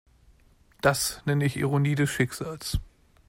[0.81, 2.79] Das nenne ich Ironie des Schicksals.